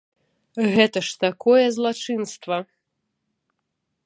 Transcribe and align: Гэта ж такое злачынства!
Гэта 0.77 1.03
ж 1.09 1.19
такое 1.25 1.65
злачынства! 1.77 2.57